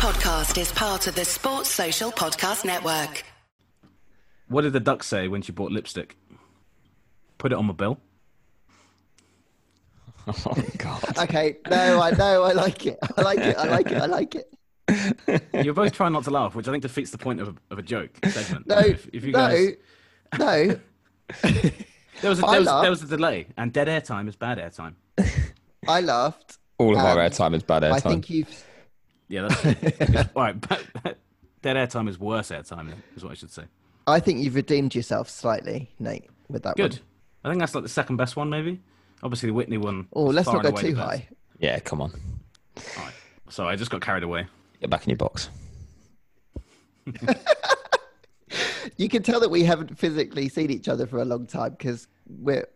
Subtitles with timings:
[0.00, 3.22] podcast is part of the Sports Social Podcast Network.
[4.48, 6.16] What did the duck say when she bought lipstick?
[7.36, 8.00] Put it on my bill.
[10.26, 11.18] Oh God.
[11.18, 12.98] Okay, no, I know, I like it.
[13.16, 13.56] I like it.
[13.58, 14.00] I like it.
[14.00, 15.44] I like it.
[15.64, 17.78] You're both trying not to laugh, which I think defeats the point of a, of
[17.78, 18.68] a joke segment.
[18.68, 19.76] No, if, if you no, guys,
[20.38, 20.80] no.
[22.22, 24.36] there was a, I there was, there was a delay, and dead air time is
[24.36, 24.96] bad air time.
[25.86, 26.58] I laughed.
[26.78, 27.92] All of our airtime is bad airtime.
[27.92, 28.64] I think you've.
[29.30, 30.60] Yeah, that's all right.
[30.60, 31.16] But,
[31.62, 33.62] dead air time is worse air time, is what I should say.
[34.06, 36.94] I think you've redeemed yourself slightly, Nate, with that Good.
[36.94, 37.00] one.
[37.44, 38.80] I think that's like the second best one, maybe.
[39.22, 40.08] Obviously, the Whitney one.
[40.12, 41.08] Oh, let's far not go too the best.
[41.08, 41.28] high.
[41.58, 42.12] Yeah, come on.
[42.76, 43.14] All right.
[43.48, 44.46] Sorry, I just got carried away.
[44.80, 45.48] Get back in your box.
[48.96, 52.06] You can tell that we haven't physically seen each other for a long time because
[52.26, 52.66] we're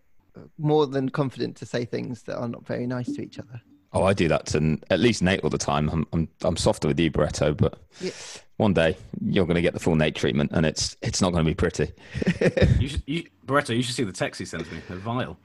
[0.56, 3.60] more than confident to say things that are not very nice to each other.
[3.94, 5.88] Oh, I do that to at least Nate all the time.
[5.88, 8.10] I'm I'm, I'm softer with you, Barretto, but Yeah.
[8.56, 11.44] one day you're going to get the full Nate treatment, and it's it's not going
[11.44, 11.92] to be pretty.
[12.80, 14.78] You should, you, Barretto, you should see the text he sends me.
[14.88, 15.38] They're vile.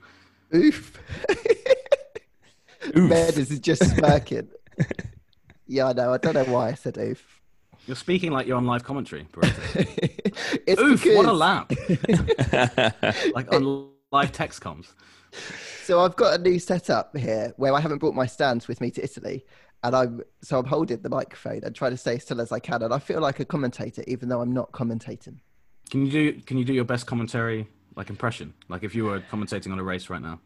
[0.55, 0.99] Oof.
[2.95, 4.49] Meredith is just smirking.
[5.67, 6.13] yeah, I know.
[6.13, 7.23] I don't know why I said oof.
[7.85, 10.05] You're speaking like you're on live commentary, Barretto.
[10.65, 11.05] It's Oof!
[11.05, 11.71] What a lap!
[13.33, 14.87] like on live text comms.
[15.89, 18.91] So I've got a new setup here where I haven't brought my stands with me
[18.91, 19.43] to Italy,
[19.81, 22.59] and I'm so I'm holding the microphone and trying to stay as still as I
[22.59, 25.39] can, and I feel like a commentator even though I'm not commentating.
[25.89, 28.53] Can you do Can you do your best commentary like impression?
[28.67, 30.39] Like if you were commentating on a race right now.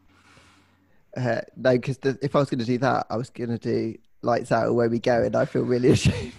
[1.14, 3.98] Uh, no, because if I was going to do that, I was going to do
[4.22, 6.32] lights out or where we go, and I feel really ashamed.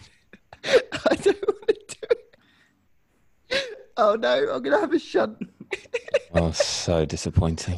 [0.63, 2.07] I don't want to do
[3.51, 3.65] it.
[3.97, 5.47] Oh no, I'm going to have a shunt.
[6.33, 7.77] oh, so disappointing.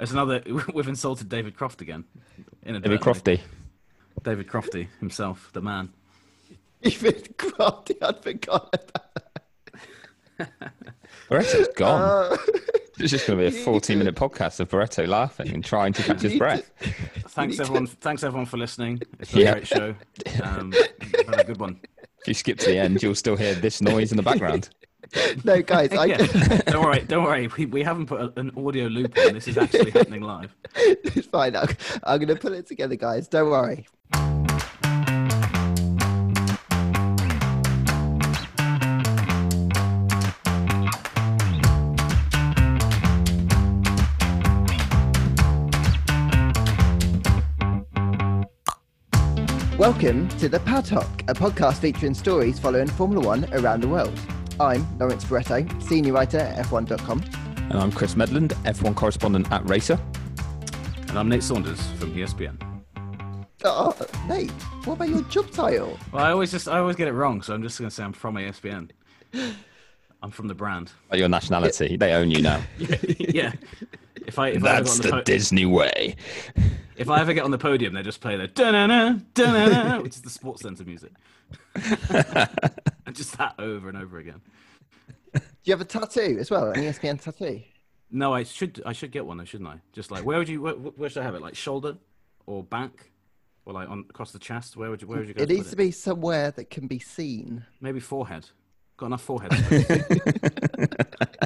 [0.00, 0.42] It's another.
[0.74, 2.04] We've insulted David Croft again.
[2.64, 3.00] David.
[3.00, 3.40] Crofty.
[4.22, 5.90] David Crofty himself, the man.
[6.82, 8.80] Even Crofty, I'd forgotten
[10.38, 10.48] about
[11.30, 12.38] Barretto's gone.
[13.00, 15.92] Uh, it's just going to be a 14 minute podcast of Barretto laughing and trying
[15.92, 16.68] to catch his breath.
[17.28, 17.86] Thanks everyone.
[17.86, 19.00] Thanks everyone for listening.
[19.20, 19.50] It's been Yeah.
[19.50, 19.94] a great show.
[20.42, 21.78] Um, had a good one.
[22.22, 24.70] If you skip to the end, you'll still hear this noise in the background.
[25.44, 26.16] no, guys, I, Yeah.
[26.66, 27.00] don't worry.
[27.00, 27.48] Don't worry.
[27.56, 29.34] We, we haven't put a, an audio loop on.
[29.34, 30.54] This is actually happening live.
[30.74, 31.56] it's fine.
[31.56, 31.68] I'm,
[32.04, 33.28] I'm going to put it together, guys.
[33.28, 33.86] Don't worry.
[49.78, 54.18] Welcome to the Paddock, a podcast featuring stories following Formula One around the world.
[54.60, 57.22] I'm Lawrence Barretto, senior writer at F1.com.
[57.70, 59.98] And I'm Chris Medland, F1 correspondent at Racer.
[61.08, 62.56] And I'm Nate Saunders from ESPN.
[63.64, 63.94] Oh,
[64.28, 64.50] Nate,
[64.84, 65.98] what about your job title?
[66.12, 68.02] Well, I always just I always get it wrong, so I'm just going to say
[68.02, 68.90] I'm from ESPN.
[70.22, 70.90] I'm from the brand.
[71.10, 72.60] Like your nationality, they own you now.
[72.78, 73.52] yeah.
[74.26, 76.16] If I if I, ever That's got on the the po- Disney way.
[76.96, 80.22] if I ever get on the podium, they just play the da-na-na, da-na-na, which is
[80.22, 81.12] the Sports Center music,
[83.08, 84.40] and just that over and over again.
[85.34, 86.70] Do you have a tattoo as well?
[86.70, 87.62] An ESPN tattoo?
[88.10, 89.80] No, I should I should get one though, shouldn't I?
[89.92, 91.42] Just like where would you where, where should I have it?
[91.42, 91.96] Like shoulder
[92.46, 93.10] or back
[93.66, 94.76] or like on across the chest?
[94.76, 95.42] Where would you where would you go?
[95.42, 97.66] It needs to be somewhere that can be seen.
[97.80, 98.46] maybe forehead.
[98.96, 99.52] Got enough forehead.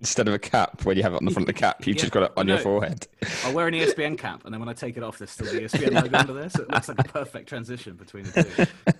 [0.00, 1.96] Instead of a cap, when you have it on the front of the cap, you've
[1.96, 3.06] Yeah, just got it on your forehead.
[3.44, 5.62] I'll wear an ESPN cap, and then when I take it off, there's still the
[5.62, 8.94] ESPN logo under there, so it looks like a perfect transition between the two.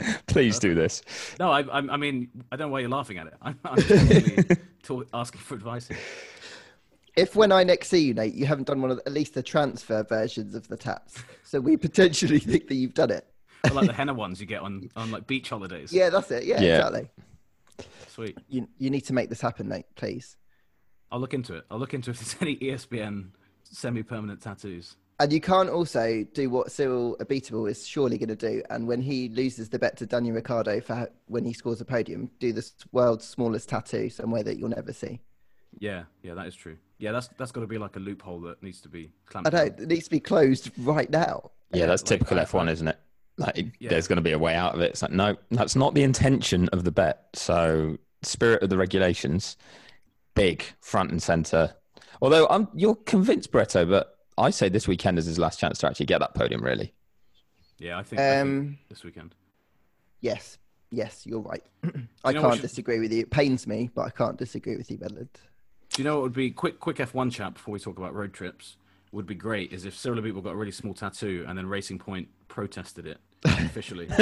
[0.26, 1.02] Please do this.
[1.38, 3.34] No, I, I, I mean, I don't know why you're laughing at it.
[3.42, 5.88] I'm, I'm genuinely talk, asking for advice.
[5.88, 5.98] Here.
[7.16, 9.34] If when I next see you, Nate, you haven't done one of the, at least
[9.34, 13.26] the transfer versions of the tats, so we potentially think that you've done it.
[13.64, 15.92] Or like the henna ones you get on, on like beach holidays.
[15.92, 16.44] Yeah, that's it.
[16.44, 16.76] Yeah, Yeah.
[16.76, 17.10] exactly.
[18.08, 18.38] Sweet.
[18.48, 20.36] You you need to make this happen, Nate, please.
[21.10, 21.64] I'll look into it.
[21.70, 23.30] I'll look into if there's any ESPN
[23.64, 24.96] semi-permanent tattoos.
[25.20, 29.02] And you can't also do what Cyril Abiteboul is surely going to do, and when
[29.02, 32.68] he loses the bet to Daniel Ricciardo for when he scores a podium, do the
[32.92, 35.20] world's smallest tattoo somewhere that you'll never see.
[35.80, 36.76] Yeah, yeah, that is true.
[36.98, 39.50] Yeah, that's that's got to be like a loophole that needs to be I clamped.
[39.50, 39.76] don't.
[39.76, 39.82] down.
[39.84, 41.50] It needs to be closed right now.
[41.72, 42.98] Yeah, that's like, typical uh, F1, isn't it?
[43.36, 43.90] Like, Yeah.
[43.90, 44.90] there's going to be a way out of it.
[44.90, 47.26] It's like, no, that's not the intention of the bet.
[47.34, 49.56] So, spirit of the regulations,
[50.34, 51.74] big front and center.
[52.22, 55.86] Although I'm, you're convinced, Bretto, but I say this weekend is his last chance to
[55.88, 56.62] actually get that podium.
[56.62, 56.92] Really,
[57.78, 59.34] Yeah, I think, I think Um, this weekend.
[60.20, 60.58] Yes,
[60.90, 61.62] yes, you're right.
[62.24, 63.20] I know can't should- disagree with you.
[63.20, 65.28] It pains me, but I can't disagree with you, Bedland.
[65.90, 68.32] Do you know what would be quick quick F1 chat before we talk about road
[68.32, 68.76] trips?
[69.10, 71.98] would be great is if Cyril people got a really small tattoo and then Racing
[71.98, 74.06] Point protested it officially,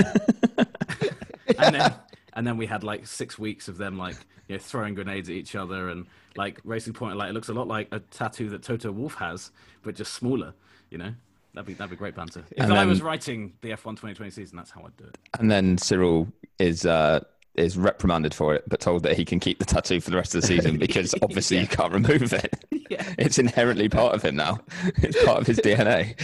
[1.58, 1.92] and then
[2.36, 4.14] and then we had like six weeks of them like
[4.48, 6.06] you know throwing grenades at each other and
[6.36, 9.50] like Racing Point like it looks a lot like a tattoo that Toto Wolff has,
[9.82, 10.52] but just smaller.
[10.90, 11.12] You know,
[11.54, 12.44] that'd be that'd be great banter.
[12.52, 15.18] If And I then- was writing the F1 2020 season, that's how I'd do it.
[15.40, 16.28] And then Cyril
[16.60, 17.24] is uh,
[17.56, 20.34] is reprimanded for it, but told that he can keep the tattoo for the rest
[20.34, 22.54] of the season because obviously you can't remove it.
[22.90, 23.02] Yeah.
[23.18, 24.60] It's inherently part of him now.
[25.02, 26.14] It's part of his DNA.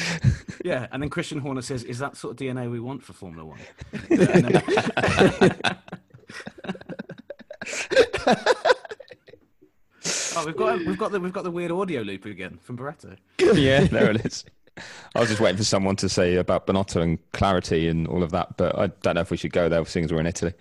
[0.65, 3.45] Yeah, and then Christian Horner says, "Is that sort of DNA we want for Formula
[3.45, 3.59] One?"
[10.35, 13.17] Oh, we've got we've got the we've got the weird audio loop again from Barretto.
[13.39, 14.45] yeah, there it is.
[15.15, 18.31] I was just waiting for someone to say about Binotto and clarity and all of
[18.33, 20.55] that, but I don't know if we should go there, seeing as we're in Italy.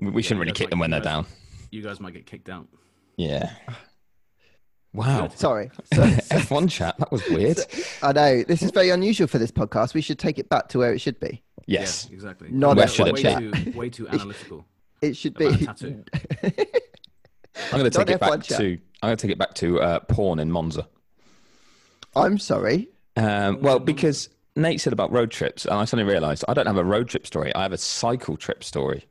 [0.00, 1.26] We we shouldn't really kick them when they're guys- down.
[1.70, 2.66] You guys might get kicked out.
[3.16, 3.50] Yeah.
[4.92, 5.28] Wow.
[5.34, 5.70] Sorry.
[5.94, 6.96] So, F1 chat.
[6.98, 7.58] That was weird.
[8.02, 9.94] I know this is very unusual for this podcast.
[9.94, 11.42] We should take it back to where it should be.
[11.66, 12.06] Yes.
[12.08, 12.48] Yeah, exactly.
[12.50, 13.62] Not Where way, should it way be?
[13.72, 14.64] too way too analytical.
[15.02, 15.54] It should be.
[15.66, 16.04] tattoo.
[16.42, 18.58] I'm going to take it back chat.
[18.58, 18.78] to.
[19.02, 20.88] I'm going to take it back to uh, porn in Monza.
[22.16, 22.88] I'm sorry.
[23.16, 26.76] Um, well, because Nate said about road trips, and I suddenly realised I don't have
[26.76, 27.54] a road trip story.
[27.54, 29.06] I have a cycle trip story,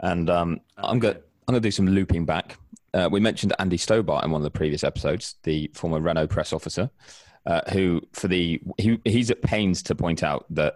[0.00, 1.16] and um, I'm going.
[1.16, 2.56] I'm going to do some looping back.
[2.92, 6.52] Uh, we mentioned Andy Stobart in one of the previous episodes, the former Renault press
[6.52, 6.90] officer,
[7.46, 10.74] uh, who for the he, he's at pains to point out that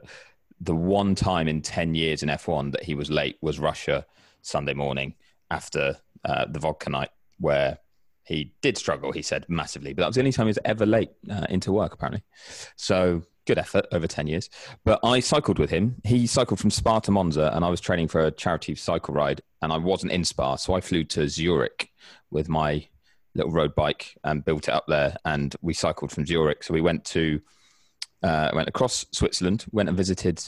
[0.61, 4.07] the one time in ten years in F1 that he was late was Russia
[4.43, 5.15] Sunday morning
[5.51, 7.79] after uh, the vodka night, where
[8.25, 9.13] he did struggle.
[9.13, 11.73] He said massively, but that was the only time he was ever late uh, into
[11.73, 12.23] work, apparently.
[12.77, 14.51] So good effort over 10 years.
[14.85, 15.97] But I cycled with him.
[16.05, 19.43] He cycled from Spa to Monza, and I was training for a charity cycle ride,
[19.63, 20.57] and I wasn't in Spa.
[20.57, 21.91] So I flew to Zurich
[22.31, 22.87] with my
[23.35, 26.63] little road bike and built it up there, and we cycled from Zurich.
[26.63, 27.41] So we went to,
[28.23, 30.43] uh, went across Switzerland, went and visited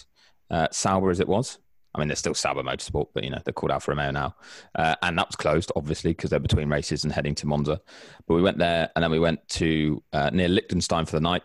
[0.50, 1.58] uh, Sauber as it was.
[1.94, 4.37] I mean, there's still Sauber Motorsport, but you know they're called Alfa Romeo now,
[4.75, 7.81] uh, and that was closed obviously because they're between races and heading to Monza.
[8.28, 11.43] But we went there, and then we went to uh, near Liechtenstein for the night,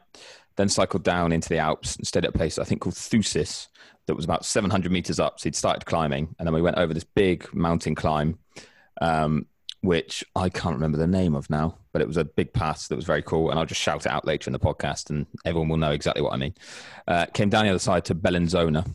[0.56, 3.68] then cycled down into the Alps and stayed at a place I think called Thusis
[4.08, 5.40] that was about 700 meters up.
[5.40, 8.40] So he'd started climbing, and then we went over this big mountain climb,
[9.00, 9.46] um,
[9.82, 12.96] which I can't remember the name of now, but it was a big pass that
[12.96, 13.50] was very cool.
[13.50, 16.22] And I'll just shout it out later in the podcast, and everyone will know exactly
[16.22, 16.56] what I mean.
[17.08, 18.92] Uh, came down the other side to Bellinzona,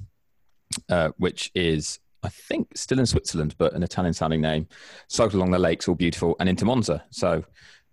[0.89, 4.67] uh, which is I think still in Switzerland, but an Italian sounding name.
[5.09, 7.05] Cycled along the lakes, all beautiful, and into Monza.
[7.11, 7.45] So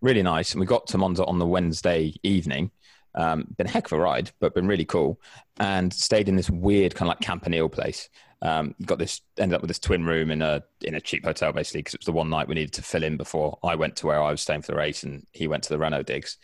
[0.01, 0.51] really nice.
[0.51, 2.71] And we got to Monza on the Wednesday evening.
[3.15, 5.19] Um, been a heck of a ride, but been really cool.
[5.59, 8.09] And stayed in this weird kind of like Campanile place.
[8.41, 11.53] Um, got this ended up with this twin room in a in a cheap hotel
[11.53, 13.95] basically because it was the one night we needed to fill in before I went
[13.97, 16.37] to where I was staying for the race and he went to the Renault digs.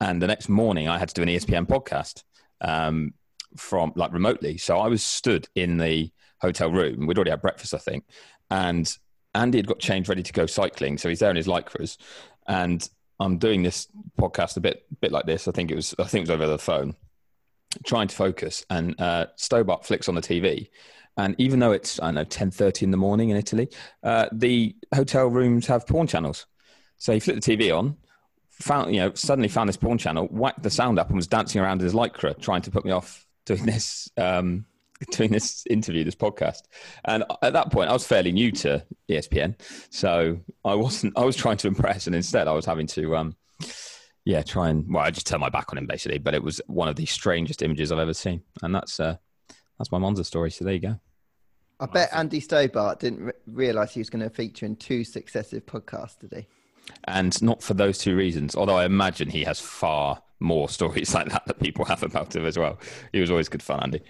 [0.00, 2.24] And the next morning I had to do an ESPN podcast
[2.60, 3.14] um,
[3.56, 4.58] from like remotely.
[4.58, 6.10] So I was stood in the
[6.40, 7.06] hotel room.
[7.06, 8.04] We'd already had breakfast, I think,
[8.50, 8.92] and
[9.34, 10.98] Andy had got changed, ready to go cycling.
[10.98, 11.96] So he's there in his lycras,
[12.48, 15.48] and I'm doing this podcast a bit, bit like this.
[15.48, 16.94] I think it was, I think it was over the phone,
[17.84, 18.64] trying to focus.
[18.70, 20.68] And uh, Stobart flicks on the TV,
[21.16, 23.68] and even though it's I don't know ten thirty in the morning in Italy,
[24.02, 26.46] uh, the hotel rooms have porn channels.
[26.98, 27.96] So he flipped the TV on,
[28.50, 31.60] found you know suddenly found this porn channel, whacked the sound up, and was dancing
[31.60, 34.10] around in his lycra, trying to put me off doing this.
[34.16, 34.66] Um,
[35.12, 36.62] doing this interview, this podcast,
[37.04, 41.16] and at that point, I was fairly new to ESPN, so I wasn't.
[41.16, 43.36] I was trying to impress, and instead, I was having to, um,
[44.24, 46.18] yeah, try and well, I just turned my back on him basically.
[46.18, 49.16] But it was one of the strangest images I've ever seen, and that's uh,
[49.78, 50.50] that's my Monza story.
[50.50, 51.00] So there you go.
[51.78, 55.66] I bet Andy Stobart didn't re- realize he was going to feature in two successive
[55.66, 56.46] podcasts today.
[57.04, 58.56] and not for those two reasons.
[58.56, 62.46] Although I imagine he has far more stories like that that people have about him
[62.46, 62.78] as well.
[63.12, 64.00] He was always good fun, Andy.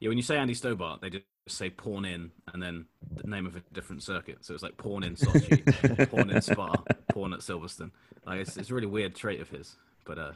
[0.00, 2.86] Yeah, when you say Andy Stobart, they just say porn in and then
[3.16, 4.38] the name of a different circuit.
[4.44, 6.74] So it's like porn in Sochi, porn in Spa,
[7.10, 7.90] porn at Silverstone.
[8.24, 9.76] Like it's, it's a really weird trait of his.
[10.04, 10.32] But uh,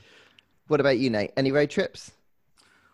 [0.67, 1.33] What about you, Nate?
[1.37, 2.11] Any road trips?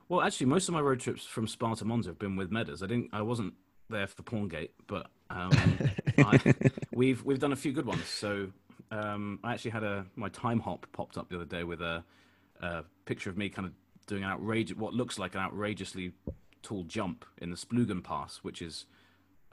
[0.09, 2.83] well, actually, most of my road trips from Spa to Monza have been with Meadows.
[2.83, 3.55] I didn't, I wasn't
[3.91, 5.51] there for Porngate, but um,
[6.19, 6.55] I,
[6.93, 8.05] we've we've done a few good ones.
[8.07, 8.49] So
[8.91, 12.05] um, I actually had a my time hop popped up the other day with a,
[12.61, 13.73] a picture of me kind of
[14.07, 16.13] doing an outrageous, what looks like an outrageously
[16.63, 18.87] tall jump in the Splugen Pass, which is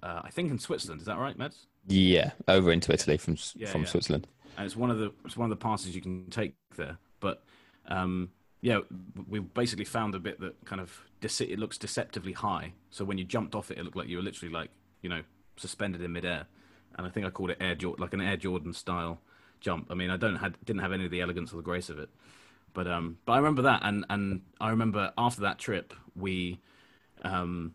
[0.03, 1.01] uh, I think in Switzerland.
[1.01, 1.65] Is that right, Meds?
[1.88, 3.88] Yeah, over into Italy from Yeah, from yeah.
[3.88, 4.27] Switzerland.
[4.57, 6.97] and it's one of the it's one of the passes you can take there.
[7.19, 7.43] But
[7.88, 8.29] um,
[8.62, 8.79] yeah,
[9.27, 12.74] we basically found a bit that kind of dece- it looks deceptively high.
[12.89, 14.69] So when you jumped off it, it looked like you were literally like
[15.01, 15.21] you know
[15.57, 16.47] suspended in midair.
[16.97, 19.19] And I think I called it Air Jordan, like an Air Jordan style
[19.59, 19.88] jump.
[19.91, 22.00] I mean, I don't had didn't have any of the elegance or the grace of
[22.00, 22.09] it,
[22.74, 26.59] But um, but I remember that, and and I remember after that trip, we,
[27.25, 27.74] um,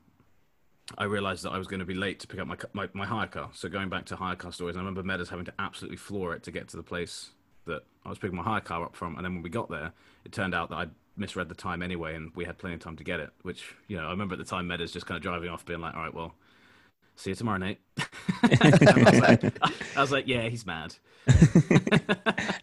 [0.98, 3.06] I realized that I was going to be late to pick up my my, my
[3.06, 3.50] hire car.
[3.52, 6.42] So going back to hire car stories, I remember Meadows having to absolutely floor it
[6.44, 7.30] to get to the place
[7.66, 9.16] that I was picking my hire car up from.
[9.16, 9.92] And then when we got there,
[10.24, 12.96] it turned out that I'd misread the time anyway, and we had plenty of time
[12.96, 13.30] to get it.
[13.42, 15.80] Which you know, I remember at the time Meadows just kind of driving off, being
[15.80, 16.34] like, "All right, well."
[17.16, 17.78] See you tomorrow, Nate.
[18.42, 18.70] I,
[19.04, 19.44] was like,
[19.94, 20.94] I was like, yeah, he's mad.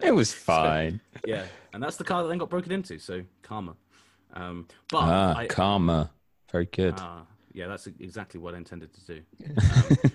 [0.02, 1.00] it was fine.
[1.14, 2.98] So, yeah, and that's the car that then got broken into.
[2.98, 3.76] So karma.
[4.34, 6.10] Um, but ah, I, karma.
[6.52, 7.00] Very good.
[7.00, 7.22] Uh,
[7.54, 9.22] yeah, that's exactly what I intended to do.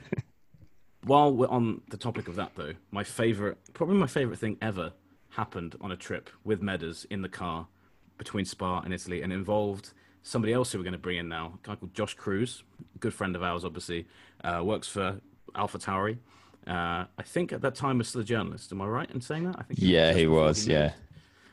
[1.04, 4.56] Um, while we're on the topic of that, though, my favorite, probably my favorite thing
[4.62, 4.92] ever,
[5.30, 7.66] happened on a trip with Medders in the car
[8.18, 11.58] between Spa and Italy, and involved somebody else who we're going to bring in now,
[11.64, 12.62] a guy called Josh Cruz,
[13.00, 14.06] good friend of ours, obviously,
[14.44, 15.20] uh, works for
[15.56, 16.18] Alpha Tauri.
[16.66, 18.70] Uh, I think at that time was still a journalist.
[18.70, 19.56] Am I right in saying that?
[19.58, 19.80] I think.
[19.82, 20.68] Yeah, he was.
[20.68, 20.92] Yeah.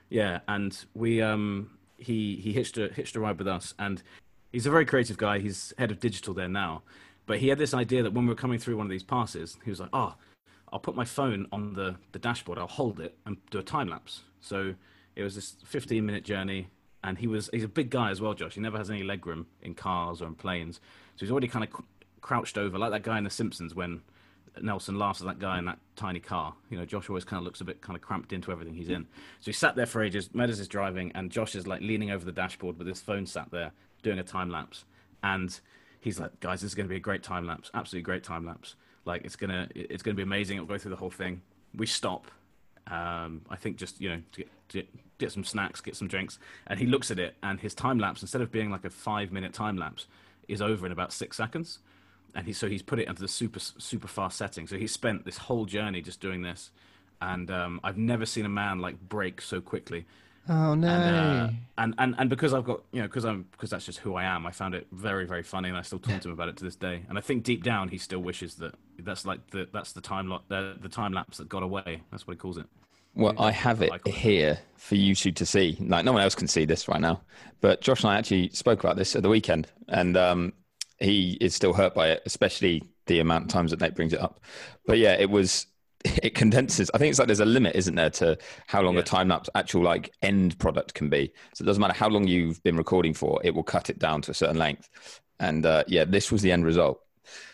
[0.10, 4.04] Yeah, and we um he he hitched a hitched a ride with us, and
[4.52, 5.40] he's a very creative guy.
[5.40, 6.84] He's head of digital there now,
[7.26, 9.58] but he had this idea that when we were coming through one of these passes,
[9.64, 10.16] he was like, "Oh,
[10.72, 12.58] I'll put my phone on the the dashboard.
[12.58, 14.76] I'll hold it and do a time lapse." So
[15.16, 16.70] it was this 15 minute journey
[17.04, 18.56] and he was he's a big guy as well, Josh.
[18.56, 20.80] He never has any leg room in cars or in planes,
[21.16, 21.84] so he's already kind of
[22.22, 24.02] crouched over like that guy in The Simpsons when
[24.62, 26.54] Nelson laughs at that guy in that tiny car.
[26.70, 28.90] You know, Josh always kind of looks a bit kind of cramped into everything he's
[28.90, 29.04] in.
[29.40, 30.34] So he sat there for ages.
[30.34, 33.50] Meadows is driving, and Josh is like leaning over the dashboard with his phone sat
[33.52, 34.86] there doing a time lapse,
[35.24, 35.60] and
[36.00, 37.70] he's like, "Guys, this is going to be a great time lapse.
[37.74, 38.76] Absolutely great time lapse.
[39.06, 40.58] Like it's gonna it's gonna be amazing.
[40.58, 41.42] It'll go through the whole thing."
[41.76, 42.32] We stop.
[42.88, 44.84] Um, I think just you know to get, to
[45.20, 46.40] get some snacks, get some drinks.
[46.68, 49.32] And he looks at it, and his time lapse, instead of being like a five
[49.32, 50.08] minute time lapse,
[50.48, 51.80] is over in about six seconds.
[52.36, 54.68] And he, so he's put it into the super super fast setting.
[54.68, 56.72] So he spent this whole journey just doing this,
[57.22, 60.06] and um, I've never seen a man like break so quickly.
[60.48, 60.88] Oh no!
[60.88, 64.00] And, uh, and, and and because I've got you know because I'm because that's just
[64.00, 64.46] who I am.
[64.48, 66.64] I found it very very funny, and I still talk to him about it to
[66.64, 67.04] this day.
[67.10, 70.28] And I think deep down he still wishes that that's like the that's the time
[70.28, 72.02] lot the, the time lapse that got away.
[72.12, 72.66] That's what he calls it.
[73.16, 75.78] Well, I have it here for you two to see.
[75.80, 77.22] Like no one else can see this right now,
[77.60, 80.54] but Josh and I actually spoke about this at the weekend, and um,
[81.00, 84.22] he is still hurt by it, especially the amount of times that Nate brings it
[84.22, 84.40] up.
[84.86, 85.66] But yeah, it was.
[86.06, 86.90] It condenses.
[86.94, 88.38] I think it's like there's a limit, isn't there, to
[88.68, 89.02] how long yeah.
[89.02, 91.34] a time lapse actual like end product can be.
[91.54, 94.22] So it doesn't matter how long you've been recording for; it will cut it down
[94.24, 94.90] to a certain length.
[95.40, 97.02] And uh, yeah, this was the end result.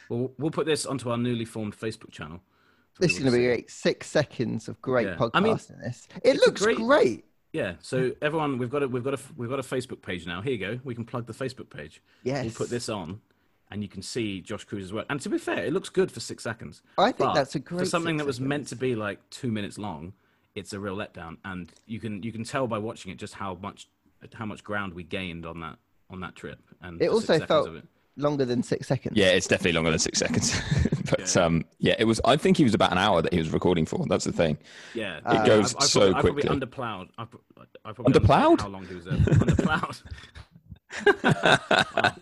[0.09, 2.39] Well, we'll put this onto our newly formed Facebook channel.
[2.99, 3.69] This is going to be great.
[3.69, 5.15] Six seconds of great yeah.
[5.15, 5.31] podcasting.
[5.33, 7.25] I mean, this it looks great, great.
[7.51, 7.73] Yeah.
[7.81, 10.41] So everyone, we've got a we've got a we've got a Facebook page now.
[10.41, 10.79] Here you go.
[10.83, 12.01] We can plug the Facebook page.
[12.23, 12.43] Yes.
[12.43, 13.21] We'll put this on,
[13.71, 15.05] and you can see Josh Cruz's work.
[15.09, 16.81] And to be fair, it looks good for six seconds.
[16.97, 18.49] I think but that's a great for something that was seconds.
[18.49, 20.13] meant to be like two minutes long.
[20.55, 23.55] It's a real letdown, and you can you can tell by watching it just how
[23.55, 23.87] much
[24.33, 25.77] how much ground we gained on that
[26.09, 26.59] on that trip.
[26.81, 27.69] And it also felt
[28.17, 29.17] longer than six seconds.
[29.17, 30.59] Yeah, it's definitely longer than six seconds.
[31.09, 31.43] but yeah.
[31.43, 32.21] um, yeah, it was.
[32.25, 34.05] I think he was about an hour that he was recording for.
[34.07, 34.57] That's the thing.
[34.93, 36.49] Yeah, it uh, goes I've, I've so probably, quickly.
[36.49, 37.09] I've underplowed.
[37.17, 37.35] I've,
[37.83, 38.61] I've underplowed.
[38.61, 39.13] How long he was there?
[39.15, 40.03] underplowed.
[41.95, 42.15] wow.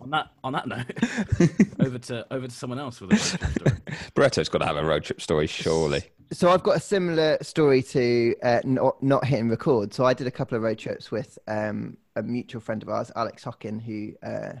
[0.00, 3.50] On that on that note, over to over to someone else with a road trip
[3.50, 3.98] story.
[4.14, 6.02] Bretto's got to have a road trip story, surely.
[6.32, 9.92] So I've got a similar story to uh, not not hitting record.
[9.92, 13.12] So I did a couple of road trips with um, a mutual friend of ours,
[13.14, 14.52] Alex Hockin, who uh,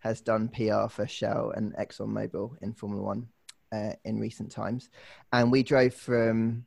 [0.00, 3.28] has done PR for Shell and ExxonMobil in Formula One
[3.72, 4.88] uh, in recent times.
[5.32, 6.66] And we drove from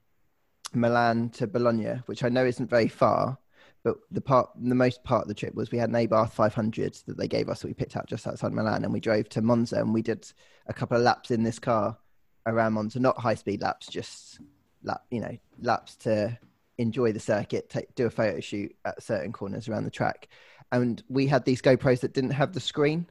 [0.74, 3.38] Milan to Bologna, which I know isn't very far,
[3.84, 6.94] but the part, the most part of the trip was we had an Abarth 500
[7.06, 9.42] that they gave us that we picked out just outside Milan, and we drove to
[9.42, 10.32] Monza, and we did
[10.68, 11.98] a couple of laps in this car
[12.46, 14.40] around Monza, not high speed laps, just
[14.84, 16.38] lap, you know, laps to
[16.78, 20.28] enjoy the circuit, take, do a photo shoot at certain corners around the track.
[20.72, 23.08] And we had these GoPros that didn't have the screen,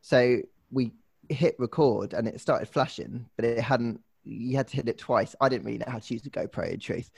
[0.00, 0.38] so
[0.70, 0.92] we
[1.28, 4.00] hit record and it started flashing, but it hadn't.
[4.24, 5.34] You had to hit it twice.
[5.40, 7.10] I didn't really know how to use the GoPro in truth.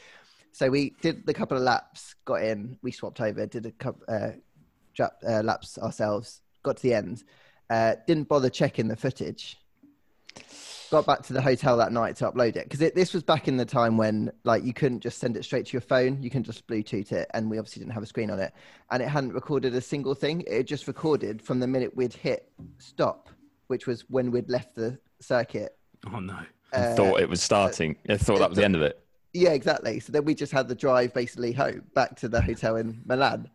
[0.52, 4.02] So we did the couple of laps, got in, we swapped over, did a couple
[4.08, 4.30] uh,
[5.00, 7.24] uh, laps ourselves, got to the end,
[7.70, 9.56] uh, didn't bother checking the footage.
[10.90, 13.56] Got back to the hotel that night to upload it because this was back in
[13.56, 16.20] the time when like you couldn't just send it straight to your phone.
[16.20, 18.52] You can just Bluetooth it, and we obviously didn't have a screen on it,
[18.90, 20.42] and it hadn't recorded a single thing.
[20.48, 23.28] It just recorded from the minute we'd hit stop,
[23.68, 25.78] which was when we'd left the circuit.
[26.12, 26.40] Oh no!
[26.72, 27.96] Uh, thought it was starting.
[28.08, 29.00] I thought that was the end of it.
[29.32, 30.00] Yeah, exactly.
[30.00, 33.48] So then we just had the drive basically home back to the hotel in Milan,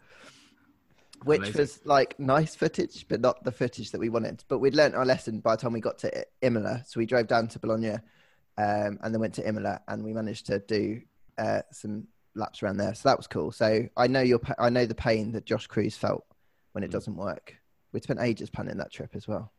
[1.23, 1.59] which Amazing.
[1.61, 4.43] was like nice footage, but not the footage that we wanted.
[4.47, 6.83] But we'd learnt our lesson by the time we got to Imola.
[6.87, 7.95] So we drove down to Bologna
[8.57, 11.01] um, and then went to Imola and we managed to do
[11.37, 12.93] uh, some laps around there.
[12.95, 13.51] So that was cool.
[13.51, 16.25] So I know your, I know the pain that Josh Cruz felt
[16.71, 16.93] when it Mm.
[16.93, 17.55] doesn't work.
[17.91, 19.51] We spent ages planning that trip as well.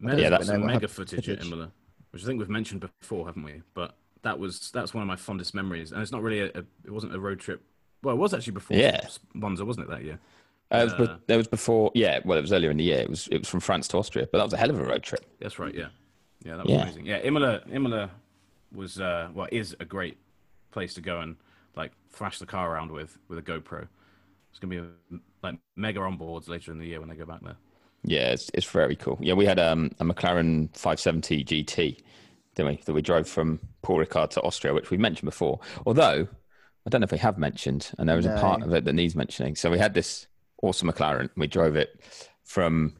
[0.00, 1.44] Yeah, that's- some mega footage, at.
[1.44, 1.70] Imola,
[2.10, 3.62] which I think we've mentioned before, haven't we?
[3.74, 6.64] But that was that's one of my fondest memories, and it's not really a, a
[6.84, 7.62] it wasn't a road trip.
[8.02, 9.00] Well, it was actually before Yeah.
[9.34, 10.18] Monza, wasn't it that year?
[10.72, 11.90] Uh, it was, Uh, that was before.
[11.94, 12.98] Yeah, well, it was earlier in the year.
[13.00, 14.84] It was it was from France to Austria, but that was a hell of a
[14.84, 15.24] road trip.
[15.40, 15.74] That's right.
[15.74, 15.88] Yeah,
[16.44, 16.82] yeah, that was Yeah.
[16.82, 17.06] amazing.
[17.06, 18.10] Yeah, Imola, Imola
[18.74, 20.16] was uh, well is a great
[20.70, 21.36] place to go and
[21.76, 23.86] like thrash the car around with with a GoPro.
[24.50, 27.40] It's gonna be a, like mega onboards later in the year when they go back
[27.42, 27.56] there.
[28.04, 29.18] Yeah, it's, it's very cool.
[29.20, 31.98] Yeah, we had um, a McLaren 570 GT,
[32.54, 32.82] didn't we?
[32.84, 35.60] That we drove from Paul Ricard to Austria, which we mentioned before.
[35.86, 36.28] Although
[36.86, 38.92] I don't know if we have mentioned, and there was a part of it that
[38.92, 39.54] needs mentioning.
[39.54, 40.26] So we had this
[40.62, 41.30] awesome McLaren.
[41.36, 42.00] We drove it
[42.44, 42.94] from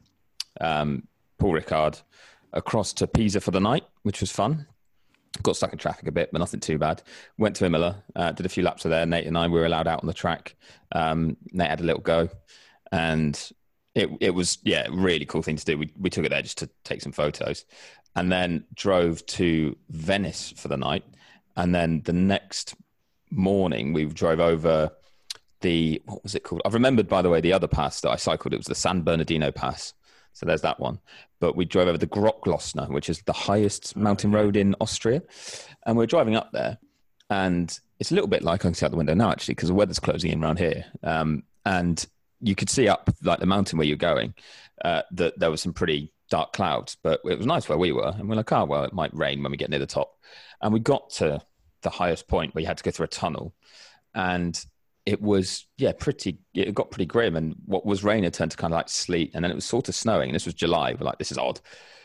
[0.61, 1.07] um,
[1.37, 2.01] Paul Ricard
[2.53, 4.67] across to Pisa for the night, which was fun.
[5.41, 7.01] Got stuck in traffic a bit, but nothing too bad.
[7.37, 9.05] Went to Imola, uh, did a few laps of there.
[9.05, 10.55] Nate and I we were allowed out on the track.
[10.91, 12.29] Um, Nate had a little go,
[12.91, 13.51] and
[13.95, 15.77] it it was yeah, really cool thing to do.
[15.77, 17.65] We we took it there just to take some photos,
[18.15, 21.03] and then drove to Venice for the night,
[21.55, 22.75] and then the next
[23.29, 24.91] morning we drove over
[25.61, 26.61] the what was it called?
[26.65, 28.53] I've remembered by the way the other pass that I cycled.
[28.53, 29.93] It was the San Bernardino pass.
[30.33, 30.99] So there's that one.
[31.39, 35.21] But we drove over the Grockglossner, which is the highest mountain road in Austria,
[35.85, 36.77] and we're driving up there,
[37.29, 39.69] and it's a little bit like I can see out the window now actually because
[39.69, 42.05] the weather's closing in around here, um, and
[42.41, 44.33] you could see up like the mountain where you're going
[44.83, 48.13] uh, that there was some pretty dark clouds, but it was nice where we were,
[48.17, 50.17] and we're like, oh well, it might rain when we get near the top,
[50.61, 51.41] and we got to
[51.81, 53.53] the highest point where you had to go through a tunnel,
[54.15, 54.63] and
[55.05, 57.35] it was yeah pretty it got pretty grim.
[57.35, 59.31] And what was rain had turned to kind of like sleet.
[59.33, 60.29] And then it was sort of snowing.
[60.29, 60.93] And this was july.
[60.93, 61.59] We're like this is odd.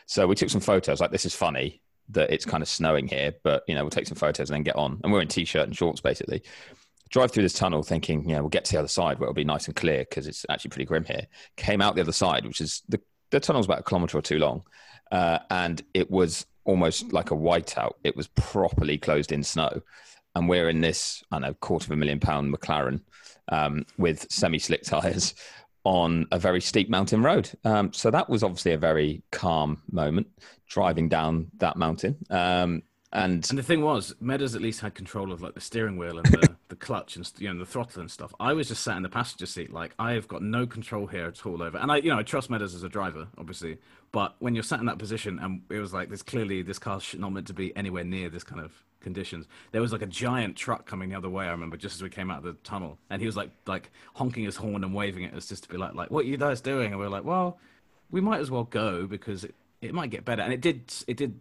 [0.05, 3.35] So we took some photos like this is funny that it's kind of snowing here
[3.43, 4.99] but you know we'll take some photos and then get on.
[5.03, 6.43] And we're in t-shirt and shorts basically.
[7.09, 9.43] Drive through this tunnel thinking yeah we'll get to the other side where it'll be
[9.43, 11.27] nice and clear because it's actually pretty grim here.
[11.55, 12.99] Came out the other side which is the,
[13.31, 14.63] the tunnel's about a kilometer or two long
[15.11, 19.81] uh, and it was almost like a whiteout it was properly closed in snow
[20.35, 23.01] and we're in this, I know, quarter of a million pound McLaren
[23.49, 25.35] um, with semi slick tyres
[25.83, 27.49] on a very steep mountain road.
[27.63, 30.27] Um, so that was obviously a very calm moment
[30.67, 32.17] driving down that mountain.
[32.29, 35.97] Um, and And the thing was, Meadows at least had control of like the steering
[35.97, 38.33] wheel and the, the clutch and you know the throttle and stuff.
[38.39, 41.25] I was just sat in the passenger seat, like I have got no control here
[41.25, 41.77] at all over.
[41.77, 43.79] And I, you know, I trust Meadows as a driver, obviously.
[44.11, 47.15] But when you're sat in that position, and it was like this clearly this car's
[47.17, 49.47] not meant to be anywhere near this kind of conditions.
[49.71, 51.45] There was like a giant truck coming the other way.
[51.45, 53.89] I remember just as we came out of the tunnel, and he was like like
[54.13, 56.37] honking his horn and waving at us just to be like like what are you
[56.37, 56.91] guys doing?
[56.91, 57.57] And we are like, well,
[58.11, 60.41] we might as well go because it, it might get better.
[60.41, 61.39] And it did it did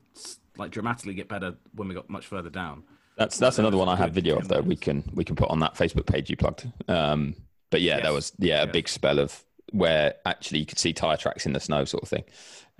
[0.58, 2.82] like dramatically get better when we got much further down.
[3.16, 4.60] That's that's another one I have video of though.
[4.60, 6.70] We can we can put on that Facebook page you plugged.
[6.88, 7.34] Um,
[7.70, 8.14] but yeah, there Yes.
[8.14, 8.72] was yeah a Yes.
[8.72, 12.08] big spell of where actually you could see tire tracks in the snow sort of
[12.08, 12.24] thing,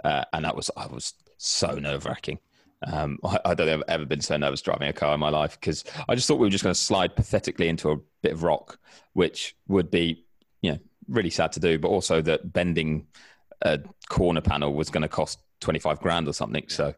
[0.05, 2.38] uh, and that was I was so nerve wracking.
[2.87, 5.31] Um, I, I don't think I've ever been so nervous driving a car in my
[5.31, 8.33] life because I just thought we were just going to slide pathetically into a bit
[8.33, 8.79] of rock,
[9.14, 10.25] which would be
[10.62, 13.09] you know really sad to do, but also that bending
[13.62, 16.64] a corner panel was going to cost twenty five grand or something.
[16.68, 16.94] So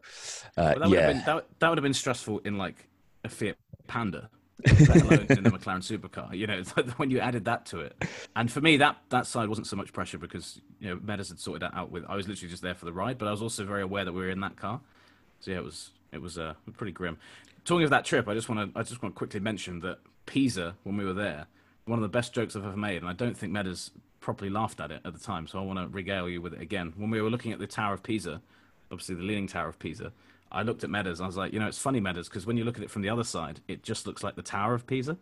[0.57, 2.87] uh, that would yeah, have been that, that would have been stressful in like
[3.23, 4.29] a Fiat Panda,
[4.65, 6.35] let alone in the McLaren supercar.
[6.35, 7.95] You know, like when you added that to it.
[8.35, 11.39] And for me, that that side wasn't so much pressure because you know Meadows had
[11.39, 12.05] sorted that out with.
[12.07, 14.13] I was literally just there for the ride, but I was also very aware that
[14.13, 14.81] we were in that car.
[15.39, 17.17] So yeah, it was it was uh, pretty grim.
[17.63, 19.99] Talking of that trip, I just want to I just want to quickly mention that
[20.25, 21.47] Pisa when we were there,
[21.85, 24.79] one of the best jokes I've ever made, and I don't think Meadows properly laughed
[24.79, 25.47] at it at the time.
[25.47, 26.93] So I want to regale you with it again.
[26.95, 28.41] When we were looking at the Tower of Pisa,
[28.91, 30.13] obviously the Leaning Tower of Pisa,
[30.51, 31.19] I looked at Meadows.
[31.19, 33.01] I was like, you know, it's funny Meadows because when you look at it from
[33.01, 35.17] the other side, it just looks like the Tower of Pisa,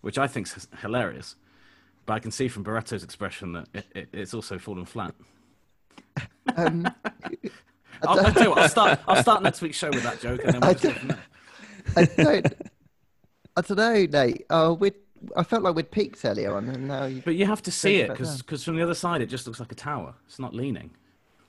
[0.00, 1.36] which I think's hilarious.
[2.06, 5.14] But I can see from Barretto's expression that it, it, it's also fallen flat.
[6.56, 6.86] Um,
[8.02, 9.00] I'll, I'll tell you what, I'll start.
[9.06, 11.18] I'll start next week's show with that joke, and then we'll I just don't-
[11.96, 12.54] I don't.
[13.56, 14.46] I don't know, Nate.
[14.48, 14.92] Oh, we.
[15.36, 17.22] I felt like we'd peaked earlier on, and now you.
[17.24, 19.60] But you have to see it about because from the other side, it just looks
[19.60, 20.14] like a tower.
[20.26, 20.90] It's not leaning.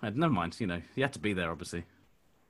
[0.03, 0.59] Uh, never mind.
[0.59, 1.83] You know, you had to be there, obviously.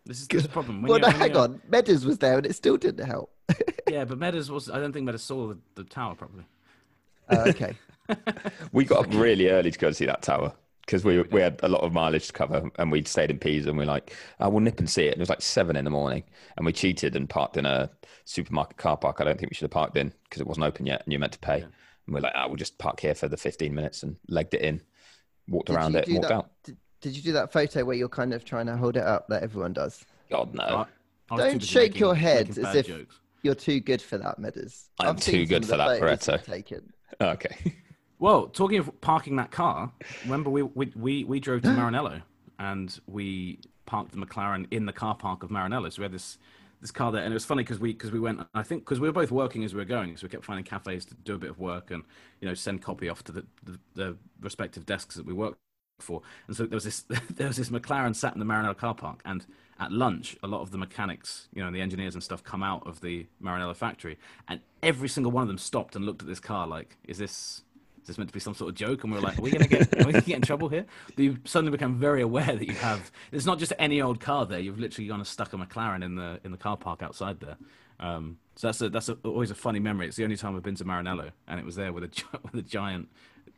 [0.06, 0.82] This is this the problem.
[0.82, 1.62] When Well, you- no, hang you- on.
[1.70, 3.32] Meadows was there, and it still didn't help.
[3.90, 4.70] Yeah, but Meadows was.
[4.70, 6.46] I don't think Meadows saw the, the tower properly.
[7.30, 7.76] Oh, okay.
[8.72, 10.54] We got up really early to go and see that tower
[10.92, 13.70] because we we had a lot of mileage to cover and we'd stayed in Pisa
[13.70, 15.14] and we are like, oh, we'll nip and see it.
[15.14, 16.24] And it was like seven in the morning
[16.58, 17.90] and we cheated and parked in a
[18.26, 19.22] supermarket car park.
[19.22, 21.20] I don't think we should have parked in because it wasn't open yet and you're
[21.22, 21.62] meant to pay.
[21.62, 21.72] And
[22.10, 24.82] we're like, oh, we'll just park here for the 15 minutes and legged it in,
[25.48, 26.50] walked Did around it, and walked that- out.
[26.66, 29.28] Did, did you do that photo where you're kind of trying to hold it up,
[29.30, 30.04] that everyone does?
[30.30, 30.62] God, no.
[30.64, 30.86] I-
[31.34, 33.16] I Don't shake making- your head as if- jokes.
[33.44, 34.90] You're too good for that, Meadows.
[35.00, 36.46] I'm I've too good for that, photos you've Barretto.
[36.46, 36.94] Taken.
[37.22, 37.76] Okay.
[38.22, 39.92] Well, talking of parking that car,
[40.26, 42.22] remember we we we, we drove to Maranello
[42.60, 45.92] and we parked the McLaren in the car park of Maranello.
[45.92, 46.38] So we had this
[46.82, 48.42] this car there, and it was funny because we because we went.
[48.54, 50.64] I think because we were both working as we were going, so we kept finding
[50.64, 52.04] cafes to do a bit of work and
[52.42, 55.58] you know send copy off to the the, the respective desks that we worked
[56.00, 56.22] for.
[56.46, 57.00] And so there was this
[57.32, 59.48] there was this McLaren sat in the Maranello car park, and
[59.80, 62.86] at lunch, a lot of the mechanics, you know, the engineers and stuff come out
[62.86, 66.40] of the Maranello factory, and every single one of them stopped and looked at this
[66.40, 67.64] car like, is this
[68.02, 69.04] is this meant to be some sort of joke?
[69.04, 70.86] And we were like, are we gonna get are we gonna get in trouble here?
[71.08, 74.46] But you suddenly become very aware that you have it's not just any old car
[74.46, 74.60] there.
[74.60, 77.58] You've literally gone and stuck a McLaren in the in the car park outside there.
[78.00, 80.08] Um, so that's a, that's a, always a funny memory.
[80.08, 82.56] It's the only time I've been to Maranello, and it was there with a with
[82.56, 83.10] a giant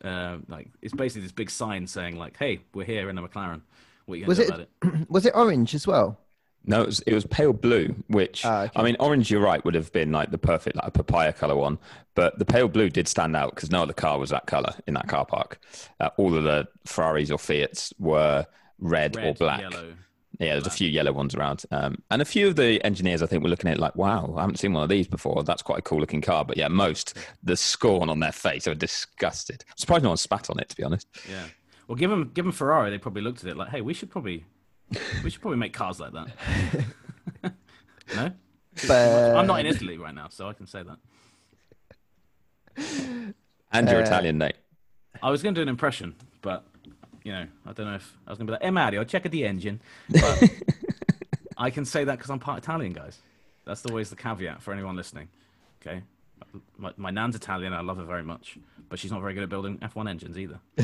[0.04, 3.62] uh, like it's basically this big sign saying like, "Hey, we're here in a McLaren.
[4.06, 4.70] What you gonna Was it, about it?"
[5.10, 6.20] was it orange as well?
[6.66, 8.72] No, it was, it was pale blue, which Ah, okay.
[8.76, 9.30] I mean, orange.
[9.30, 11.78] You're right, would have been like the perfect like a papaya color one,
[12.16, 14.94] but the pale blue did stand out because no other car was that color in
[14.94, 15.60] that car park.
[16.00, 18.46] Uh, all of the Ferraris or Fiats were
[18.80, 19.62] red, or black.
[19.62, 19.94] yellow.
[20.40, 23.28] Yeah, there's a few yellow ones around, um, and a few of the engineers I
[23.28, 25.44] think were looking at it like, "Wow, I haven't seen one of these before.
[25.44, 28.72] That's quite a cool looking car." But yeah, most the scorn on their face, they
[28.72, 29.64] were disgusted.
[29.70, 31.08] I'm surprised no one spat on it, to be honest.
[31.30, 31.44] Yeah.
[31.88, 32.90] Well, given given Ferrari.
[32.90, 34.46] They probably looked at it like, "Hey, we should probably
[35.24, 36.28] we should probably make cars like that."
[38.16, 38.32] no,
[38.88, 40.98] But I'm not in Italy right now, so I can say that.
[43.72, 44.56] And you're Uh, Italian, Nate.
[45.22, 46.66] I was going to do an impression, but
[47.24, 49.26] you know, I don't know if I was going to be like, "Hey, Mario, check
[49.26, 50.44] out the engine." But
[51.58, 53.20] I can say that because I'm part Italian, guys.
[53.66, 55.30] That's always the caveat for anyone listening.
[55.82, 56.02] Okay,
[56.78, 57.74] my, my nan's Italian.
[57.74, 58.58] I love her very much,
[58.90, 60.60] but she's not very good at building F1 engines either.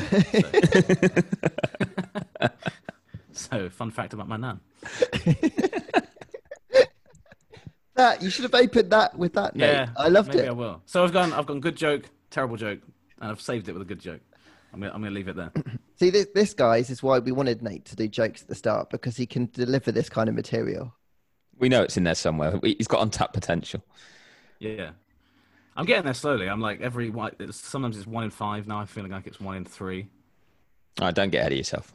[2.42, 2.50] So,
[3.40, 4.60] so fun fact about my nan.
[7.96, 9.56] that you should have opened that with that.
[9.56, 9.74] Nate.
[9.74, 10.50] Yeah, I loved maybe it.
[10.50, 10.82] I will.
[10.86, 11.34] So I've gone.
[11.34, 12.80] I've gone good joke, terrible joke,
[13.22, 14.22] and I've saved it with a good joke.
[14.74, 15.52] I'm gonna, I'm gonna leave it there.
[15.96, 18.90] See, this, this guys is why we wanted Nate to do jokes at the start
[18.90, 20.94] because he can deliver this kind of material.
[21.58, 22.58] We know it's in there somewhere.
[22.62, 23.84] We- He's got untapped potential.
[24.60, 24.92] Yeah,
[25.76, 26.48] I'm getting there slowly.
[26.48, 28.68] I'm like every one- it's, sometimes it's one in five.
[28.68, 30.08] Now I'm feeling like it's one in three.
[31.02, 31.94] All right, don't get ahead of yourself.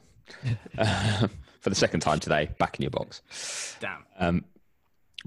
[1.60, 3.76] For the second time today, back in your box.
[3.80, 4.04] Damn.
[4.18, 4.44] Um,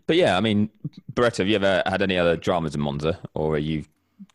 [0.06, 0.70] but yeah, I mean,
[1.14, 3.86] Barretto, have you ever had any other dramas in Monza, or are you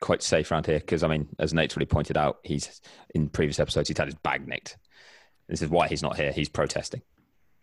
[0.00, 0.80] quite safe around here?
[0.80, 2.80] Because I mean, as Nate's already pointed out, he's
[3.14, 4.76] in previous episodes he's had his bag nicked.
[5.48, 6.32] This is why he's not here.
[6.32, 7.02] He's protesting.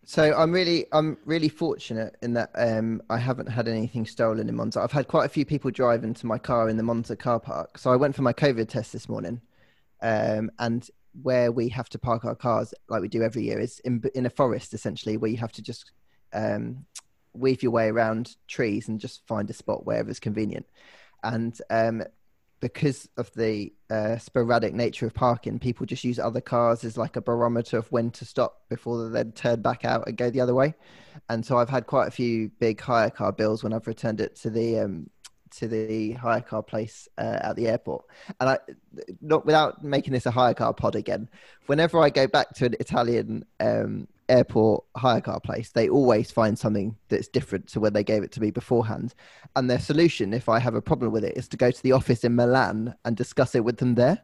[0.04, 4.56] So I'm really, I'm really fortunate in that um, I haven't had anything stolen in
[4.56, 4.80] Monza.
[4.80, 7.78] I've had quite a few people drive into my car in the Monza car park.
[7.78, 9.40] So I went for my COVID test this morning,
[10.00, 10.88] um, and
[11.22, 14.26] where we have to park our cars like we do every year is in in
[14.26, 15.92] a forest essentially, where you have to just
[16.32, 16.84] um,
[17.32, 20.66] weave your way around trees and just find a spot wherever's convenient.
[21.22, 22.02] And um,
[22.60, 27.16] because of the uh, sporadic nature of parking, people just use other cars as like
[27.16, 30.40] a barometer of when to stop before they then turn back out and go the
[30.40, 30.74] other way.
[31.28, 34.36] And so I've had quite a few big hire car bills when I've returned it
[34.36, 35.10] to the um,
[35.52, 38.04] to the hire car place uh, at the airport.
[38.40, 38.58] And I,
[39.20, 41.28] not without making this a hire car pod again,
[41.66, 46.58] whenever I go back to an Italian um, airport hire car place, they always find
[46.58, 49.14] something that's different to when they gave it to me beforehand.
[49.56, 51.92] And their solution, if I have a problem with it, is to go to the
[51.92, 54.22] office in Milan and discuss it with them there.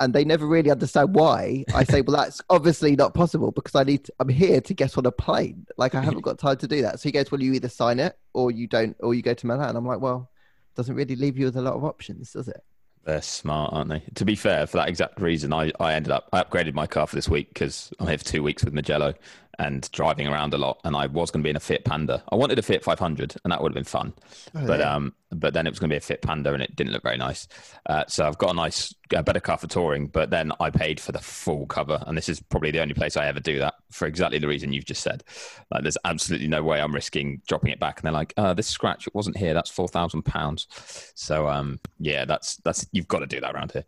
[0.00, 1.64] And they never really understand why.
[1.74, 4.04] I say, well, that's obviously not possible because I need.
[4.04, 5.66] To, I'm here to get on a plane.
[5.76, 7.00] Like I haven't got time to do that.
[7.00, 9.46] So he goes, well, you either sign it or you don't, or you go to
[9.46, 9.74] Milan.
[9.74, 10.30] I'm like, well,
[10.78, 12.62] doesn't really leave you with a lot of options, does it?
[13.04, 14.02] They're smart, aren't they?
[14.14, 17.06] To be fair, for that exact reason, I, I ended up I upgraded my car
[17.08, 19.14] for this week because I'm here for two weeks with Mugello
[19.58, 20.80] and driving around a lot.
[20.84, 22.22] And I was going to be in a Fiat Panda.
[22.30, 24.14] I wanted a Fiat 500, and that would have been fun.
[24.54, 24.94] Oh, but yeah.
[24.94, 27.02] um, but then it was going to be a Fiat Panda, and it didn't look
[27.02, 27.48] very nice.
[27.86, 30.06] Uh, so I've got a nice, a better car for touring.
[30.06, 33.16] But then I paid for the full cover, and this is probably the only place
[33.16, 35.24] I ever do that for exactly the reason you've just said.
[35.70, 37.98] Like, there's absolutely no way I'm risking dropping it back.
[37.98, 39.54] And they're like, uh, this scratch, it wasn't here.
[39.54, 40.68] That's four thousand pounds.
[41.14, 43.84] So um, yeah, that's that's you've got to do that around here.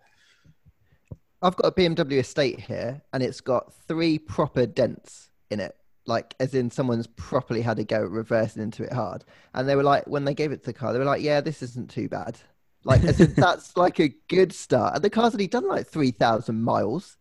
[1.42, 6.34] I've got a BMW estate here, and it's got three proper dents in it, like
[6.40, 9.24] as in someone's properly had a go at reversing into it hard.
[9.54, 11.40] And they were like, when they gave it to the car, they were like, "Yeah,
[11.40, 12.38] this isn't too bad."
[12.84, 14.94] Like, as in, that's like a good start.
[14.94, 17.16] And the car's only done like three thousand miles.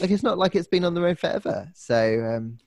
[0.00, 1.70] Like, it's not like it's been on the road forever.
[1.74, 2.58] So, um,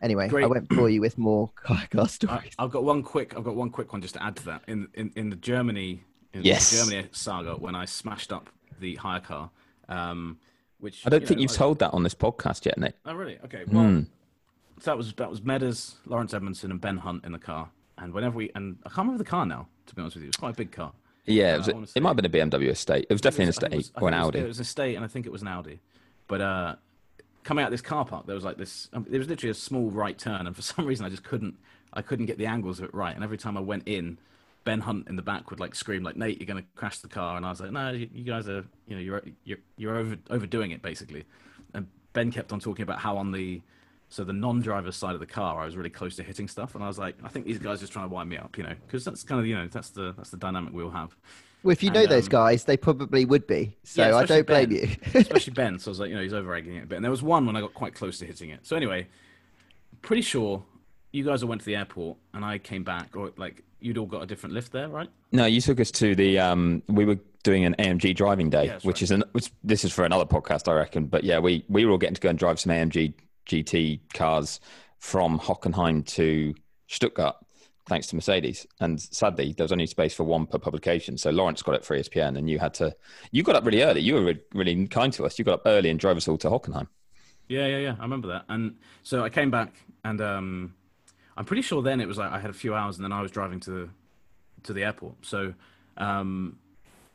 [0.00, 2.52] anyway, I won't bore you with more car car stories.
[2.58, 3.36] I've got one quick.
[3.36, 4.62] I've got one quick one just to add to that.
[4.68, 6.70] In in, in the Germany, in Yes.
[6.70, 9.50] the Germany saga, when I smashed up the hire car,
[9.88, 10.38] um,
[10.78, 12.94] which I don't you think know, you've I- told that on this podcast yet, Nick.
[13.04, 13.38] Oh really?
[13.44, 13.64] Okay.
[13.66, 14.04] Well,
[14.80, 18.12] so that was that was Meadows, Lawrence Edmondson, and Ben Hunt in the car, and
[18.12, 19.68] whenever we and I can't remember the car now.
[19.86, 20.92] To be honest with you, it was quite a big car.
[21.26, 23.06] Yeah, it, Uh, was, I it might have been a BMW estate.
[23.10, 24.38] It was definitely an I think it estate was- or an it was- Audi.
[24.38, 25.80] It was a state, and I think it was an Audi.
[26.28, 26.76] But uh,
[27.42, 28.88] coming out this car park, there was like this.
[28.92, 31.56] Um, there was literally a small right turn, and for some reason, I just couldn't.
[31.92, 33.14] I couldn't get the angles of it right.
[33.14, 34.18] And every time I went in,
[34.62, 37.08] Ben Hunt in the back would like scream like, "Nate, you're going to crash the
[37.08, 38.64] car." And I was like, "No, you, you guys are.
[38.86, 41.24] You know, you're you're you're over overdoing it basically."
[41.74, 43.60] And Ben kept on talking about how on the
[44.10, 46.84] so the non-driver side of the car, I was really close to hitting stuff, and
[46.84, 48.64] I was like, I think these guys are just trying to wind me up, you
[48.64, 51.16] know, because that's kind of you know that's the that's the dynamic we'll have.
[51.62, 53.76] Well, if you know those um, guys, they probably would be.
[53.84, 54.88] So Yeah, I don't blame you.
[55.14, 55.78] especially Ben.
[55.78, 56.96] So I was like, you know, he's over egging it a bit.
[56.96, 58.60] And there was one when I got quite close to hitting it.
[58.66, 59.06] So anyway,
[60.00, 60.62] pretty sure
[61.12, 64.06] you guys all went to the airport and I came back, or like you'd all
[64.06, 65.10] got a different lift there, right?
[65.32, 66.38] No, you took us to the.
[66.38, 69.02] Um, we were doing an AMG driving day, Yeah, which right.
[69.02, 69.24] is an.
[69.32, 71.06] Which, this is for another podcast, I reckon.
[71.06, 73.12] But yeah, we we were all getting to go and drive some AMG
[73.50, 74.60] GT cars
[74.98, 76.54] from Hockenheim to
[76.86, 77.36] Stuttgart,
[77.88, 78.66] thanks to Mercedes.
[78.78, 81.96] And sadly, there was only space for one per publication, so Lawrence got it for
[81.96, 82.94] ESPN, and you had to.
[83.32, 84.02] You got up really early.
[84.02, 85.38] You were re- really kind to us.
[85.38, 86.86] You got up early and drove us all to Hockenheim.
[87.48, 87.96] Yeah, yeah, yeah.
[87.98, 88.44] I remember that.
[88.48, 90.74] And so I came back, and um,
[91.36, 93.20] I'm pretty sure then it was like I had a few hours, and then I
[93.20, 93.88] was driving to the
[94.62, 95.14] to the airport.
[95.22, 95.54] So
[95.96, 96.58] um,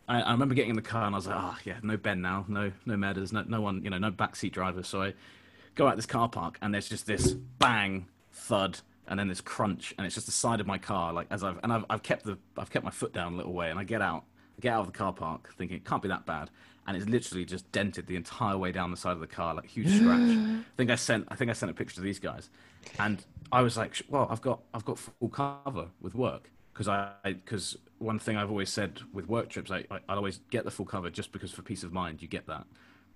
[0.09, 2.21] I, I remember getting in the car, and I was like, oh yeah, no Ben
[2.21, 4.83] now, no no Meadows, no no one, you know, no backseat driver.
[4.83, 5.13] So I
[5.75, 8.79] go out this car park, and there's just this bang thud.
[9.07, 11.13] And then this crunch, and it's just the side of my car.
[11.13, 13.53] Like as I've and I've, I've kept the I've kept my foot down a little
[13.53, 14.23] way, and I get out,
[14.57, 16.49] I get out of the car park, thinking it can't be that bad,
[16.87, 19.67] and it's literally just dented the entire way down the side of the car, like
[19.67, 20.21] huge scratch.
[20.21, 22.49] I think I sent I think I sent a picture to these guys,
[22.97, 27.11] and I was like, well, I've got I've got full cover with work because I
[27.23, 30.71] because one thing I've always said with work trips, I, I I'll always get the
[30.71, 32.65] full cover just because for peace of mind you get that.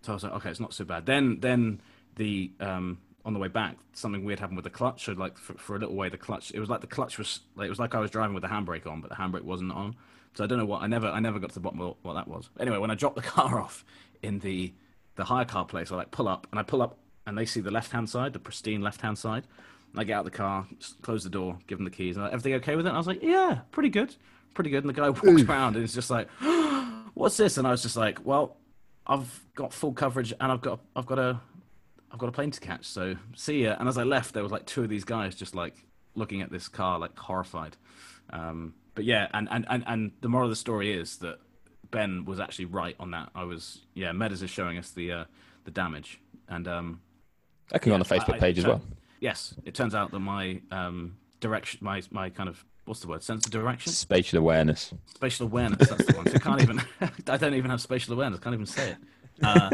[0.01, 1.05] So I was like, okay, it's not so bad.
[1.05, 1.81] Then then
[2.19, 5.05] the um on the way back, something weird happened with the clutch.
[5.05, 7.39] So like for, for a little way, the clutch it was like the clutch was
[7.55, 9.71] like it was like I was driving with the handbrake on, but the handbrake wasn't
[9.71, 9.95] on.
[10.36, 12.13] So I don't know what I never I never got to the bottom of what
[12.13, 12.49] that was.
[12.60, 13.84] Anyway, when I dropped the car off
[14.21, 14.73] in the
[15.15, 17.62] the hire car place, I like pull up and I pull up and they see
[17.62, 19.45] the left hand side, the pristine left hand side.
[19.91, 20.67] And I get out of the car,
[21.01, 22.15] close the door, give them the keys.
[22.15, 22.89] And like, everything okay with it?
[22.89, 24.15] And I was like, yeah, pretty good,
[24.53, 24.84] pretty good.
[24.84, 26.29] And the guy walks around and it's just like,
[27.15, 27.58] what's this?
[27.58, 28.58] And I was just like, well,
[29.10, 31.41] I've got full coverage and I've got I've got a
[32.11, 32.85] I've got a plane to catch.
[32.85, 33.75] So see ya.
[33.79, 35.75] And as I left, there was like two of these guys just like
[36.15, 37.77] looking at this car, like horrified.
[38.31, 41.39] Um, but yeah, and, and, and, and the moral of the story is that
[41.91, 43.29] Ben was actually right on that.
[43.35, 45.23] I was yeah, Meadows is showing us the uh,
[45.65, 47.01] the damage, and um,
[47.71, 48.81] That can go on the Facebook I- page as well.
[49.21, 53.21] Yes, it turns out that my um, direction, my my kind of what's the word,
[53.23, 54.93] sense of direction, Spatial awareness.
[55.13, 55.89] spatial awareness.
[55.89, 56.25] That's the one.
[56.27, 56.81] So I can't even.
[57.27, 58.39] I don't even have spatial awareness.
[58.39, 58.97] I Can't even say it.
[59.43, 59.69] Uh,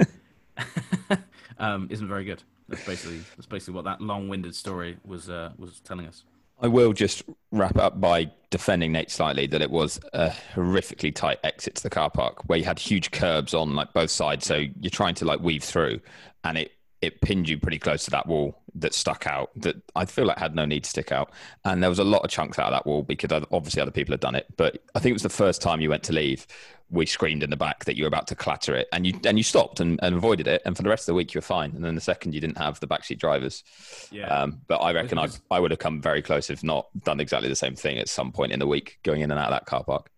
[1.58, 2.44] um, isn't very good.
[2.68, 6.24] That's basically that's basically what that long-winded story was uh, was telling us.
[6.62, 11.40] I will just wrap up by defending Nate slightly that it was a horrifically tight
[11.44, 14.64] exit to the car park where you had huge curbs on like both sides, so
[14.80, 16.00] you're trying to like weave through,
[16.44, 16.72] and it
[17.06, 19.52] it pinned you pretty close to that wall that stuck out.
[19.56, 21.32] That I feel like had no need to stick out,
[21.64, 24.14] and there was a lot of chunks out of that wall because obviously other people
[24.14, 24.48] had done it.
[24.58, 26.46] But I think it was the first time you went to leave.
[26.92, 29.38] We screamed in the back that you were about to clatter it, and you and
[29.38, 30.62] you stopped and, and avoided it.
[30.66, 31.72] And for the rest of the week, you were fine.
[31.76, 33.64] And then the second, you didn't have the backseat drivers.
[34.12, 34.28] Yeah.
[34.28, 37.50] Um, but I reckon I, I would have come very close if not done exactly
[37.50, 39.66] the same thing at some point in the week, going in and out of that
[39.66, 40.10] car park.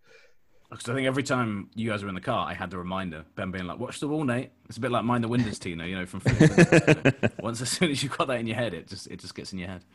[0.69, 3.23] Because I think every time you guys were in the car, I had the reminder,
[3.35, 5.85] Ben being like, "Watch the wall, Nate." It's a bit like mind the windows, Tina.
[5.85, 6.21] You know, from
[7.39, 9.53] once as soon as you've got that in your head, it just it just gets
[9.53, 9.85] in your head.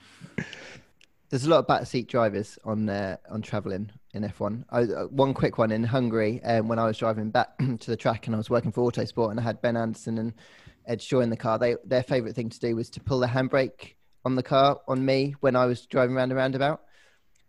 [1.29, 4.65] There's a lot of backseat drivers on uh, on traveling in F1.
[4.71, 7.97] I, uh, one quick one in Hungary um, when I was driving back to the
[7.97, 10.33] track and I was working for Autosport and I had Ben Anderson and
[10.87, 11.59] Edd Straw in the car.
[11.59, 15.05] They their favourite thing to do was to pull the handbrake on the car on
[15.05, 16.81] me when I was driving around a roundabout,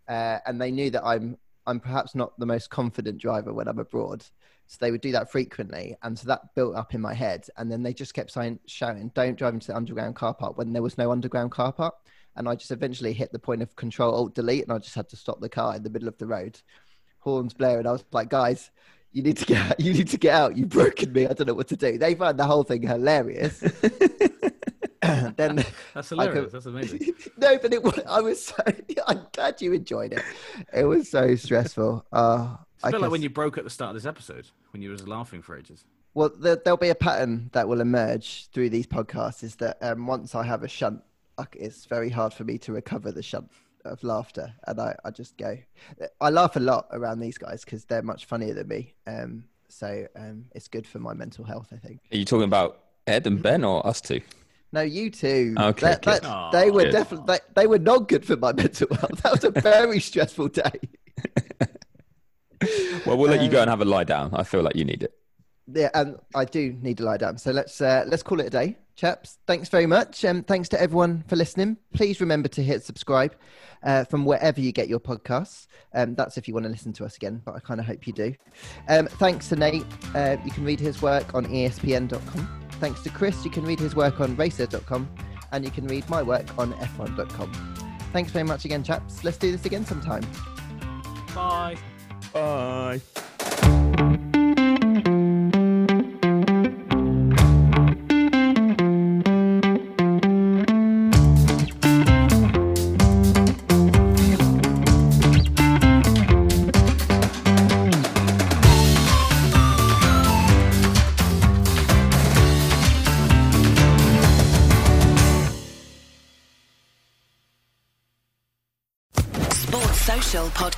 [0.08, 3.78] uh, and they knew that I'm I'm perhaps not the most confident driver when I'm
[3.78, 4.24] abroad.
[4.66, 7.46] So they would do that frequently, and so that built up in my head.
[7.58, 10.72] And then they just kept saying, shouting, "Don't drive into the underground car park" when
[10.72, 11.94] there was no underground car park
[12.36, 15.08] and I just eventually hit the point of control alt delete and I just had
[15.10, 16.60] to stop the car in the middle of the road.
[17.20, 17.86] Horns blaring.
[17.86, 18.70] I was like, guys,
[19.12, 19.80] you need to get out.
[19.80, 20.56] You need to get out.
[20.56, 21.26] You've broken me.
[21.26, 21.96] I don't know what to do.
[21.96, 23.62] They found the whole thing hilarious.
[25.36, 26.44] then That's hilarious.
[26.44, 27.14] could- That's amazing.
[27.36, 28.56] no, but it was, I was so
[29.06, 30.22] I'm glad you enjoyed it.
[30.72, 32.04] It was so stressful.
[32.12, 34.46] Uh, It's a I bit like when you broke at the start of this episode
[34.72, 35.84] when you was laughing for ages.
[36.14, 39.42] Well, there, there'll be a pattern that will emerge through these podcasts.
[39.42, 41.02] Is that um, once I have a shunt,
[41.54, 43.50] it's very hard for me to recover the shunt
[43.84, 45.58] of laughter, and I, I just go.
[46.20, 48.94] I laugh a lot around these guys because they're much funnier than me.
[49.06, 52.00] Um, so um, it's good for my mental health, I think.
[52.12, 54.20] Are you talking about Ed and Ben or us two?
[54.74, 55.54] No, you too.
[55.56, 59.22] Okay, That- that- they were definitely they, they were not good for my mental health.
[59.22, 60.72] That was a very stressful day.
[63.04, 64.30] Well, we'll let you go Um, and have a lie down.
[64.34, 65.12] I feel like you need it.
[65.70, 67.36] Yeah, and I do need to lie down.
[67.36, 69.38] So let's uh, let's call it a day, chaps.
[69.46, 70.24] Thanks very much.
[70.24, 71.76] Um, thanks to everyone for listening.
[71.92, 73.34] Please remember to hit subscribe
[73.82, 75.66] uh, from wherever you get your podcasts.
[75.94, 78.06] Um, that's if you want to listen to us again, but I kind of hope
[78.06, 78.34] you do.
[78.88, 79.84] Um, thanks to Nate.
[80.14, 82.63] Uh, you can read his work on ESPN.com.
[82.80, 83.44] Thanks to Chris.
[83.44, 85.08] You can read his work on Racer.com,
[85.52, 87.52] and you can read my work on F1.com.
[88.12, 89.24] Thanks very much again, chaps.
[89.24, 90.22] Let's do this again sometime.
[91.34, 91.76] Bye.
[92.32, 93.00] Bye.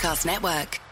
[0.06, 0.85] Podcast Network.